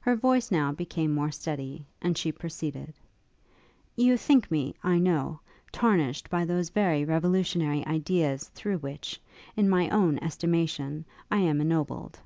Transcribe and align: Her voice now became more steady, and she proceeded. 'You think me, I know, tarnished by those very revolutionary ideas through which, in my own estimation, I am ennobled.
Her 0.00 0.14
voice 0.14 0.52
now 0.52 0.70
became 0.70 1.12
more 1.12 1.32
steady, 1.32 1.84
and 2.00 2.16
she 2.16 2.30
proceeded. 2.30 2.94
'You 3.96 4.16
think 4.16 4.48
me, 4.52 4.76
I 4.84 5.00
know, 5.00 5.40
tarnished 5.72 6.30
by 6.30 6.44
those 6.44 6.70
very 6.70 7.04
revolutionary 7.04 7.84
ideas 7.84 8.46
through 8.54 8.78
which, 8.78 9.20
in 9.56 9.68
my 9.68 9.88
own 9.88 10.18
estimation, 10.18 11.04
I 11.28 11.38
am 11.38 11.60
ennobled. 11.60 12.20